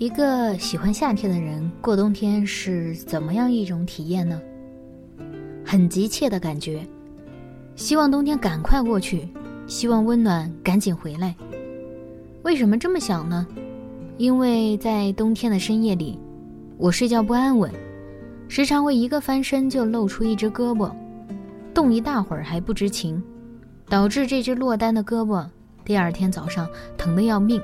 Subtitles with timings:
[0.00, 4.40] 一个喜欢夏天的人过冬天是怎么样一种体验呢？
[5.62, 6.82] 很急切的感觉，
[7.76, 9.28] 希望冬天赶快过去，
[9.66, 11.36] 希望温暖赶紧回来。
[12.44, 13.46] 为什么这么想呢？
[14.16, 16.18] 因为在冬天的深夜里，
[16.78, 17.70] 我睡觉不安稳，
[18.48, 20.90] 时常会一个翻身就露出一只胳膊，
[21.74, 23.22] 冻一大会儿还不知情，
[23.86, 25.46] 导致这只落单的胳膊
[25.84, 26.66] 第二天早上
[26.96, 27.60] 疼得要命。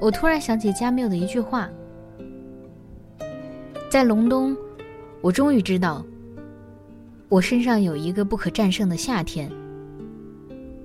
[0.00, 1.68] 我突然想起加缪的一句话
[3.90, 4.56] ：“在隆冬，
[5.20, 6.02] 我终于知道，
[7.28, 9.50] 我身上有一个不可战胜的夏天。”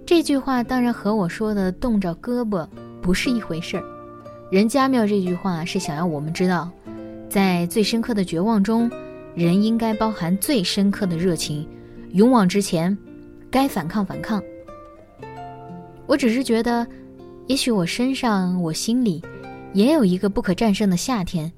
[0.06, 2.68] 这句话当然和我说的冻着胳膊
[3.02, 3.84] 不是一回事儿。
[4.52, 6.70] 人加缪这句话是想要我们知道，
[7.30, 8.92] 在最深刻的绝望中，
[9.34, 11.66] 人应该包含最深刻的热情，
[12.12, 12.96] 勇往直前，
[13.50, 14.44] 该反抗反抗。
[16.06, 16.86] 我只是觉得。
[17.48, 19.24] 也许我身上、我心里，
[19.74, 21.52] 也有一个不可战胜的夏天，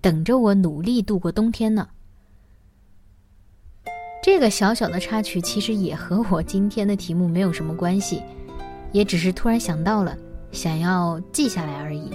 [0.00, 1.88] 等着我努力度过冬天呢。
[4.22, 8.22] 这个小小的插曲其实也和我今天的题目没有什么关系，
[8.92, 10.14] 也只是突然想到了，
[10.52, 12.10] 想要记下来而已。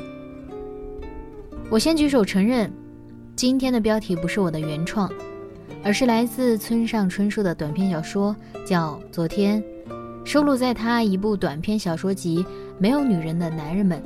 [1.71, 2.71] 我先举手承认，
[3.35, 5.11] 今天的标题不是我的原创，
[5.83, 9.61] 而是来自村上春树的短篇小说，叫《昨天》，
[10.23, 12.45] 收录在他一部短篇小说集。
[12.77, 14.01] 没有女人的男人们。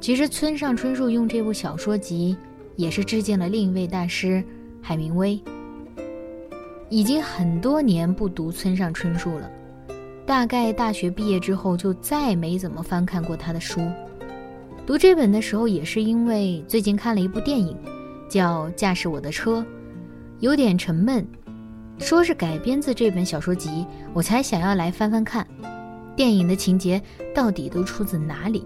[0.00, 2.36] 其实村上春树用这部小说集，
[2.76, 4.44] 也是致敬了另一位大师
[4.82, 5.40] 海明威。
[6.90, 9.50] 已经很多年不读村上春树了，
[10.26, 13.80] 大概大学毕业之后就再没怎么翻看过他的书。
[14.86, 17.74] 读这本的时候，也是因为最近看了一部电影，
[18.28, 19.60] 叫《驾驶我的车》，
[20.40, 21.26] 有点沉闷，
[21.98, 25.46] 说是改编自这本小说集，我才想要来翻翻看。
[26.16, 27.02] 电影的情节
[27.34, 28.64] 到底都出自哪里？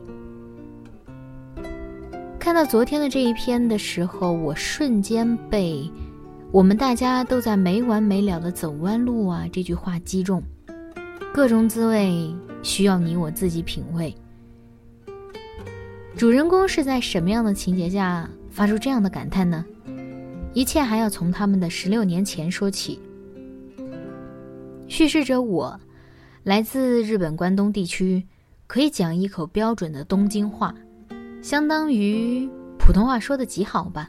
[2.39, 5.91] 看到昨天的这一篇的时候，我瞬间被
[6.51, 10.43] “我们大家都在没完没了的走弯路啊”这句话击中。
[11.33, 14.15] 各种滋味需要你我自己品味。
[16.17, 19.65] 主人公是在什么样的情节下发出这样的感叹呢？
[20.55, 22.99] 一切还要从他们的十六年前说起。
[24.87, 25.79] 叙事者我。
[26.44, 28.25] 来自日本关东地区，
[28.66, 30.75] 可以讲一口标准的东京话，
[31.43, 34.09] 相当于普通话说的极好吧。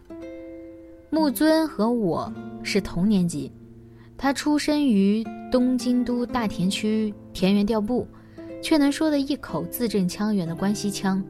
[1.10, 2.32] 木尊和我
[2.64, 3.52] 是同年级，
[4.16, 8.08] 他出身于东京都大田区田园调布，
[8.62, 11.22] 却能说的一口字正腔圆的关西腔。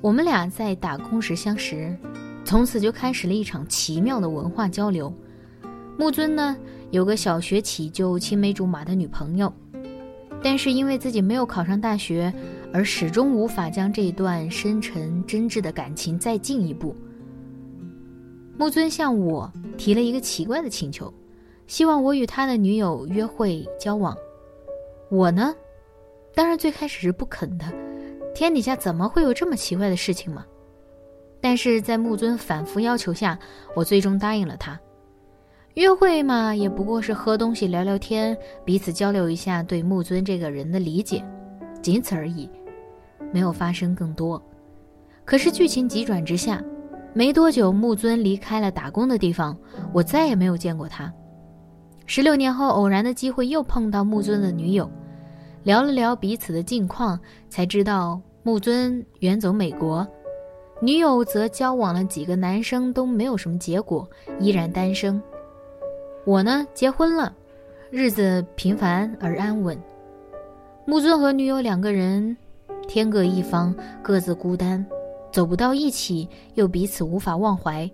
[0.00, 1.96] 我们俩在打工时相识，
[2.44, 5.14] 从此就开始了一场奇妙的文化交流。
[5.96, 6.56] 木尊呢，
[6.90, 9.52] 有个小学起就青梅竹马的女朋友。
[10.42, 12.32] 但是因为自己没有考上大学，
[12.72, 16.96] 而始终无法将这一段深沉真挚的感情再进一步。
[18.56, 21.12] 木尊向我提了一个奇怪的请求，
[21.66, 24.16] 希望我与他的女友约会交往。
[25.10, 25.54] 我呢，
[26.34, 27.66] 当然最开始是不肯的。
[28.34, 30.46] 天底下怎么会有这么奇怪的事情嘛？
[31.40, 33.38] 但是在木尊反复要求下，
[33.74, 34.80] 我最终答应了他。
[35.74, 41.24] 约会嘛，也不过是喝东西、聊聊天，彼此交流一下对木尊这个人的理解，
[41.80, 42.50] 仅此而已，
[43.32, 44.42] 没有发生更多。
[45.24, 46.60] 可是剧情急转直下，
[47.14, 49.56] 没多久，木尊离开了打工的地方，
[49.92, 51.12] 我再也没有见过他。
[52.04, 54.90] 十六年后，偶然的机会又碰到木尊的女友，
[55.62, 57.18] 聊了聊彼此的近况，
[57.48, 60.04] 才知道木尊远走美国，
[60.82, 64.08] 女友则交往了几个男生都没有什么结果，
[64.40, 65.22] 依然单身。
[66.26, 67.34] 我呢，结婚了，
[67.90, 69.76] 日子平凡而安稳。
[70.84, 72.36] 木尊和女友两个人，
[72.86, 74.84] 天各一方，各自孤单，
[75.32, 77.90] 走不到一起，又彼此无法忘怀。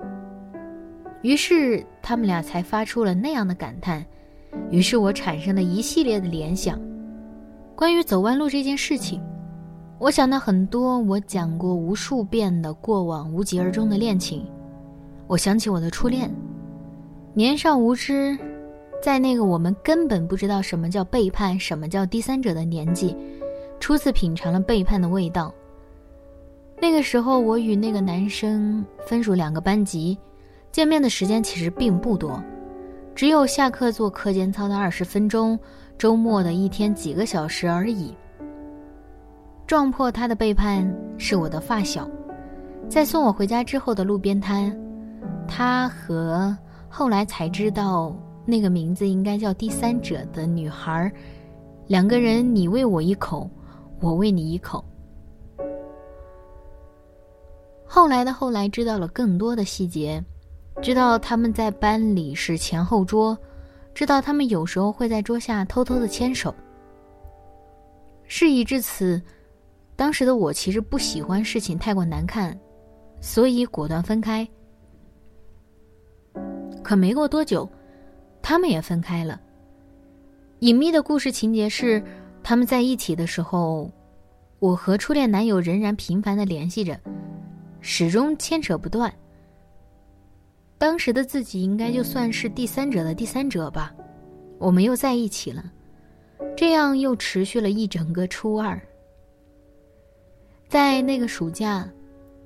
[1.23, 4.05] 于是他们俩才发出了那样的感叹。
[4.70, 6.81] 于是我产生了一系列的联想，
[7.76, 9.22] 关于走弯路这件事情。
[9.99, 14.44] 我想到很多我讲过无数遍的过往无疾而终的恋情，
[15.26, 16.31] 我想起我的初恋，
[17.37, 18.35] 年少无知，
[19.03, 23.15] 在那个我们根本不知道什么叫背叛、什么叫第三者的年纪，
[23.79, 25.53] 初次品尝了背叛的味道。
[26.81, 30.17] 那个时候，我与那个男生分属两个班级，
[30.73, 32.43] 见面的时间其实并不多，
[33.15, 35.59] 只有下课做课间操的二十分钟，
[35.99, 38.17] 周末的一天几个小时而已。
[39.67, 42.09] 撞破他的背叛是我的发小，
[42.89, 44.75] 在送我回家之后的路边摊，
[45.47, 46.56] 他和
[46.98, 48.16] 后来才知道
[48.46, 51.12] 那个名字应该叫第三者的女孩，
[51.88, 53.50] 两个人你喂我一口，
[54.00, 54.82] 我喂你一口。
[57.84, 60.25] 后来的后来知道了更多的细节，
[60.81, 63.37] 知道他们在班里是前后桌，
[63.93, 66.54] 知道他们有时候会在桌下偷偷的牵手。
[68.25, 69.20] 事已至此。
[69.96, 72.58] 当时的我其实不喜欢事情太过难看，
[73.20, 74.48] 所以果断分开。
[76.87, 77.69] 可没过多久，
[78.41, 79.41] 他们也分开了。
[80.61, 82.00] 隐秘的故事情节是，
[82.44, 83.91] 他们在一起的时候，
[84.61, 86.97] 我和初恋男友仍然频繁的联系着，
[87.81, 89.12] 始终牵扯不断。
[90.79, 93.93] 当时的自己应该就算是第三者的第三者吧，
[94.56, 95.65] 我们又在一起了，
[96.56, 98.81] 这样又持续了一整个初二。
[100.69, 101.85] 在那个暑假，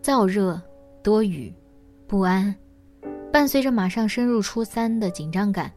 [0.01, 0.59] 燥热、
[1.03, 1.53] 多雨、
[2.07, 2.57] 不安，
[3.33, 5.71] 伴随着马上升入初三的紧张感，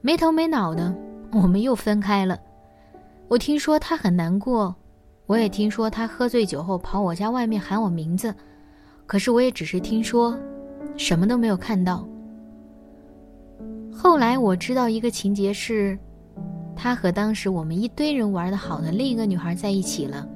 [0.00, 0.94] 没头没脑的，
[1.32, 2.38] 我们又分开了。
[3.26, 4.74] 我听说他很难过，
[5.26, 8.32] 我也听说他喝醉酒后跑我家外面喊我名字，
[9.06, 10.38] 可是我也只是听说，
[10.96, 12.08] 什么都没有看到。
[13.92, 15.98] 后来我知道一个情节是，
[16.76, 20.28] 他和当时我们一堆人玩的好的另一个女孩在一起了。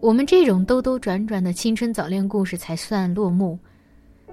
[0.00, 3.58] 我们这种兜兜转转的青春早恋故事才算落幕，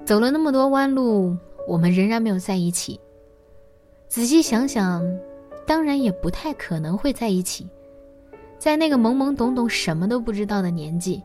[0.06, 1.36] 走了那么多弯路，
[1.68, 3.00] 我们仍然没有在一起。
[4.08, 5.04] 仔细想想，
[5.66, 7.68] 当然也不太可能会在一起，
[8.60, 11.22] 在那个懵懵懂懂、什么都不知道的年纪。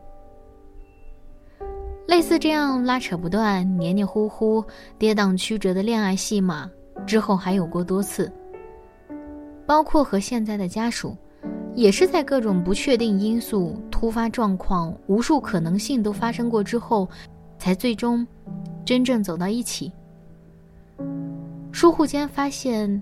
[2.07, 4.63] 类似这样拉扯不断、黏黏糊糊、
[4.97, 6.69] 跌宕曲折的恋爱戏码，
[7.05, 8.29] 之后还有过多次，
[9.65, 11.15] 包括和现在的家属。
[11.73, 17.07] 也是在各种不确定因素、突发状况、无数可能性都发生过之后，
[17.57, 18.27] 才最终
[18.91, 19.89] 真正走到一起。
[21.71, 23.01] 疏忽间发现，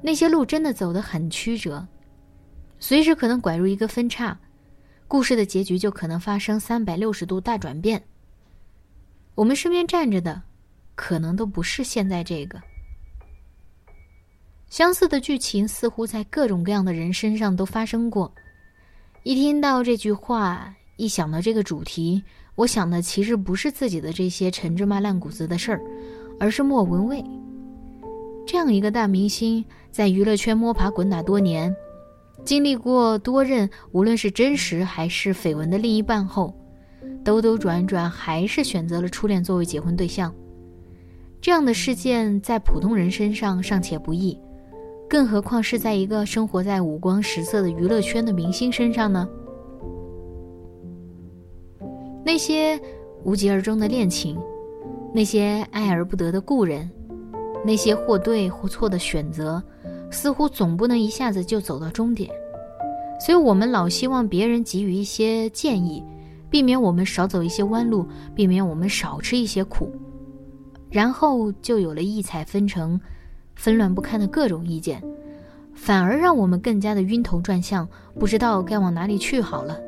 [0.00, 1.84] 那些路真的走得很曲折，
[2.78, 4.38] 随时可能拐入一个分叉，
[5.08, 8.00] 故事的结局就可能发生三百六十度大转变。
[9.34, 10.40] 我们身边站着的，
[10.94, 12.62] 可能都不是现在这个。
[14.68, 18.32] 相似的剧情似乎在各种各样的人身上都发生过。
[19.24, 22.22] 一听到这句话，一想到这个主题，
[22.56, 25.80] 我想的其实不是自己的这些陈芝麻烂谷子的事儿，
[26.40, 27.24] 而是莫文蔚。
[28.46, 31.74] 这样一个大明星，在娱乐圈摸爬滚打多年，
[32.44, 36.54] 经历过多任无论是真实还是绯闻的另一半后，
[37.22, 40.34] 兜兜转转还是选择了初恋作为结婚对象。
[41.42, 44.38] 这样的事件在普通人身上尚且不易。
[45.08, 49.28] 更何况是在一个生活在五光十色的娱乐圈的明星身上呢？
[52.26, 52.76] 那些
[53.22, 54.36] 无疾而终的恋情，
[55.14, 56.90] 那些爱而不得的故人，
[57.64, 59.62] 那些或对或错的选择，
[60.10, 62.28] 似乎总不能一下子就走到终点。
[63.20, 66.02] 所以我们老希望别人给予一些建议，
[66.50, 68.04] 避免我们少走一些弯路，
[68.34, 69.88] 避免我们少吃一些苦，
[70.90, 73.00] 然后就有了异彩纷呈。
[73.54, 75.00] 纷乱不堪的各种意见，
[75.74, 79.78] 反而让我们更加的晕头转向，不知道该往哪里去好了。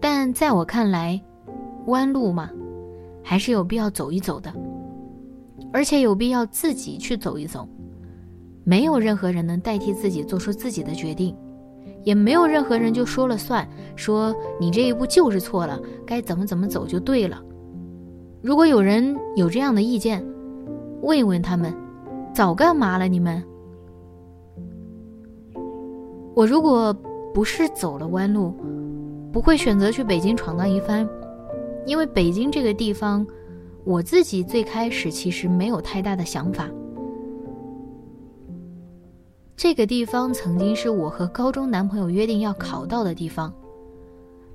[0.00, 1.20] 但在我看来，
[1.86, 2.50] 弯路嘛，
[3.22, 4.52] 还是有必要走一走的，
[5.72, 7.68] 而且有必要自己去走一走。
[8.64, 11.34] 没有任何人能代替自己做出自己的决定，
[12.04, 17.42] 也没有任何人就说了算，说你这一步就是错了，该怎么怎么走就对了。
[18.42, 20.24] 如果有人有这样的意见，
[21.02, 21.74] 问一问他们，
[22.34, 23.08] 早干嘛了？
[23.08, 23.42] 你们？
[26.36, 26.94] 我如果
[27.34, 28.54] 不是走了弯路，
[29.32, 31.08] 不会选择去北京闯荡一番，
[31.86, 33.26] 因为北京这个地方，
[33.84, 36.68] 我自己最开始其实没有太大的想法。
[39.56, 43.52] 这个地方曾经是我和高中男朋友约定要考到的地方，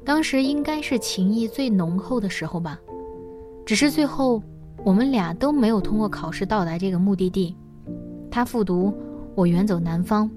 [0.06, 2.80] 当时应该是情谊最浓厚的时候吧，
[3.66, 4.42] 只是最后。
[4.86, 7.56] 我们俩都没有通过考试到达这个目的地，
[8.30, 8.94] 他复读，
[9.34, 10.30] 我远走南方。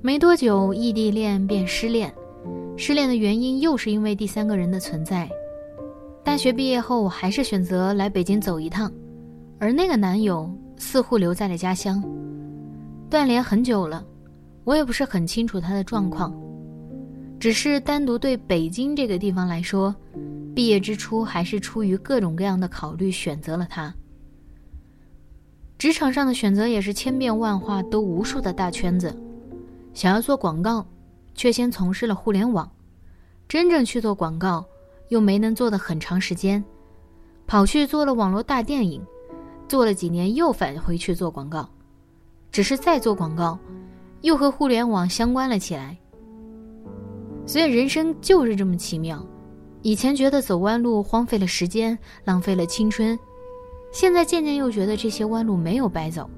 [0.00, 2.14] 没多久，异地恋便失恋，
[2.80, 5.28] 失恋的原因又是因为第三个人的存在。
[6.22, 8.90] 大学毕业后，我还是选择来北京走一趟，
[9.58, 12.00] 而那个男友似乎留在了家乡。
[13.10, 14.06] 断联很久了，
[14.62, 16.32] 我也不是很清楚他的状况，
[17.40, 19.92] 只是单独对北京这个地方来说，
[20.54, 23.92] 毕业之初还是出于各种各样的考虑选择了他。
[25.78, 29.12] 职场上的选择也是千变万化，都无数的大圈子。
[29.94, 30.86] 想要做广告，
[31.38, 32.70] 却先从事了互联网，
[33.48, 34.62] 真正去做广告。
[35.08, 36.62] 又没能做的很长时间，
[37.46, 39.02] 跑去做了网络大电影，
[39.66, 41.66] 做了几年又返回去做广告，
[42.52, 43.58] 只是再做广告，
[44.20, 45.96] 又和互联网相关了起来。
[47.46, 49.26] 所以人生就是这么奇妙，
[49.80, 53.18] 以前觉得走弯路荒废了时间，浪费了青春，
[53.90, 56.28] 现在渐渐又觉得这些弯路没有白走。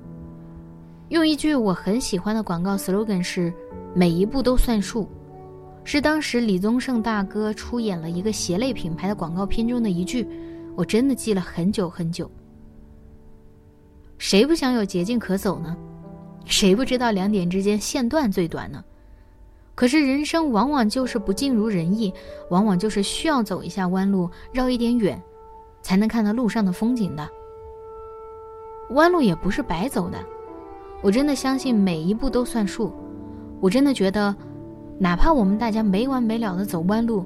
[1.08, 3.52] 用一句我很喜欢的广告 slogan 是：
[3.94, 5.08] 每一步都算数。
[5.82, 10.28] 是当时李宗盛大哥出演了一个鞋类品牌的广告片中的一句，
[10.76, 12.30] 我真的记了很久很久。
[14.18, 15.76] 谁不想有捷径可走呢？
[16.44, 18.84] 谁不知道两点之间线段最短呢？
[19.74, 22.12] 可是人生往往就是不尽如人意，
[22.50, 25.20] 往往就是需要走一下弯路，绕一点远，
[25.80, 27.26] 才能看到路上的风景的。
[28.90, 30.18] 弯路也不是白走的，
[31.00, 32.92] 我真的相信每一步都算数，
[33.60, 34.34] 我真的觉得。
[35.02, 37.24] 哪怕我们大家没完没了的走弯路，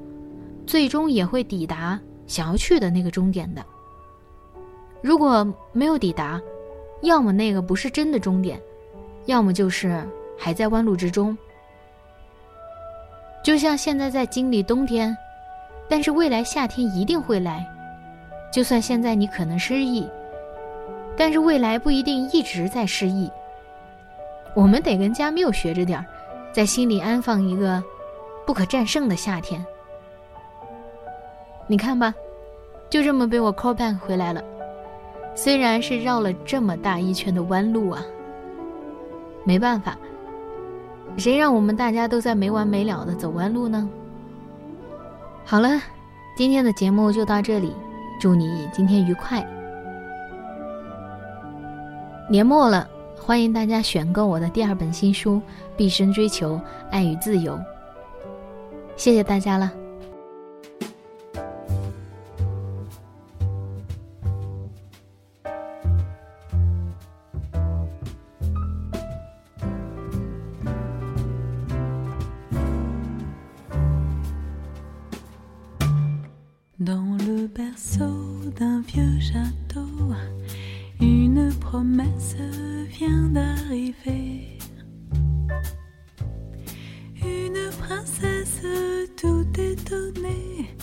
[0.64, 3.60] 最终也会抵达想要去的那个终点的。
[5.02, 6.40] 如果没有抵达，
[7.02, 8.62] 要么那个不是真的终点，
[9.26, 10.00] 要么就是
[10.38, 11.36] 还在弯路之中。
[13.42, 15.16] 就像现在在经历冬天，
[15.88, 17.66] 但是未来夏天一定会来。
[18.52, 20.08] 就算现在你可能失意，
[21.16, 23.28] 但是未来不一定一直在失意。
[24.54, 26.06] 我们得跟加缪学着点儿。
[26.54, 27.82] 在心里安放一个
[28.46, 29.66] 不可战胜的夏天。
[31.66, 32.14] 你看吧，
[32.88, 34.40] 就这么被我 call back 回来了，
[35.34, 38.00] 虽然是绕了这么大一圈的弯路啊。
[39.42, 39.98] 没办法，
[41.16, 43.90] 谁让我们大家都在没完没了的走弯路呢？
[45.44, 45.70] 好了，
[46.36, 47.74] 今天的节目就到这里，
[48.20, 49.44] 祝你今天愉快。
[52.30, 52.88] 年末了。
[53.26, 55.36] 欢迎大家选购我的第二本新书
[55.78, 57.54] 《毕生追求爱与自由》。
[58.96, 59.83] 谢谢大家了。
[82.98, 84.58] Vient d'arriver.
[87.22, 88.62] Une princesse
[89.16, 90.76] tout étonnée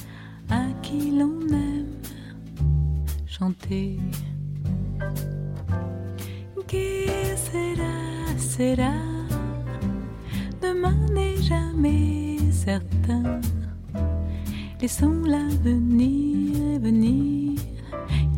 [0.50, 2.02] à qui l'on aime
[3.26, 3.98] chanter.
[6.68, 7.08] Qui
[7.48, 7.96] sera,
[8.38, 8.94] sera,
[10.62, 13.42] demain n'est jamais certain.
[14.82, 17.60] Laissons l'avenir venir,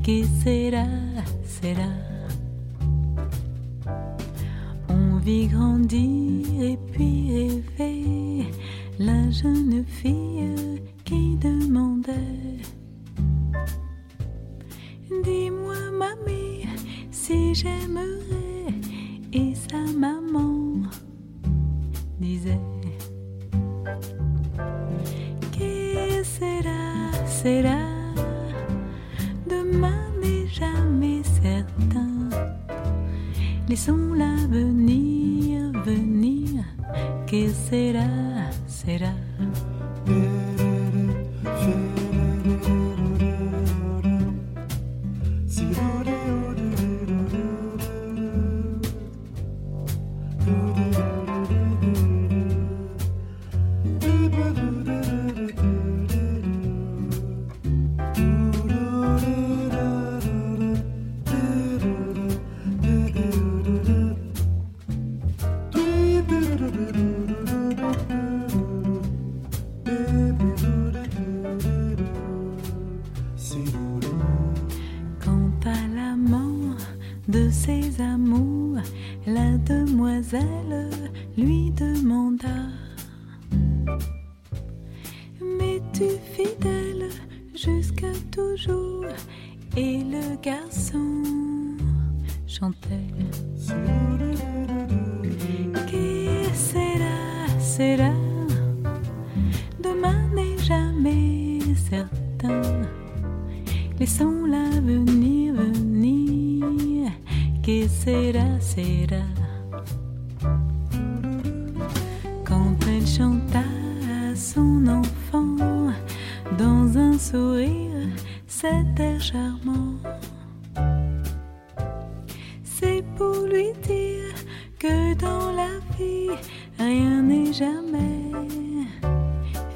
[0.03, 0.86] qui sera,
[1.46, 2.02] sera?
[5.24, 8.46] Vie grandir et puis rêver.
[9.00, 12.33] La jeune fille qui demandait
[37.34, 39.33] que será, será.
[99.80, 102.62] Demain n'est jamais certain.
[104.00, 107.12] Laissons l'avenir venir.
[107.63, 109.43] Que sera, sera.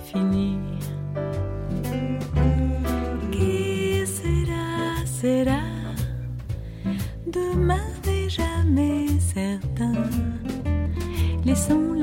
[0.05, 0.57] fini.
[3.31, 5.61] Qui sera, sera,
[7.25, 9.93] demain n'est jamais certain.
[11.45, 11.96] Laissons